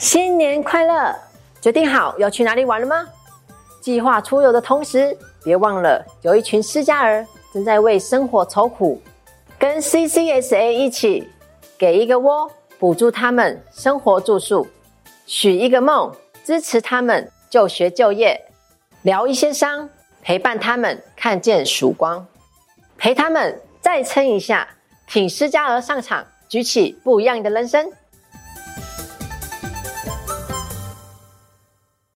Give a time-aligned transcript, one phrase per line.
[0.00, 1.14] 新年快乐！
[1.60, 3.06] 决定好要去哪里玩了吗？
[3.82, 8.98] 计划出游的同时，别忘了有一群失家儿正在为生活愁苦，
[9.58, 11.30] 跟 CCSA 一起
[11.76, 14.66] 给一个窝，补助他们生活住宿；
[15.26, 16.10] 许一个梦，
[16.42, 18.40] 支持他们就学就业；
[19.02, 19.86] 疗一些伤，
[20.22, 22.24] 陪伴他们看见曙光；
[22.96, 24.66] 陪他们再撑一下，
[25.06, 27.92] 挺失家儿上场，举起不一样的人生。